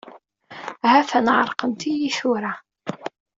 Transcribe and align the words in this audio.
Ha-t-an 0.89 1.27
ɛerqent-iyi 1.37 2.09
tura. 2.17 2.53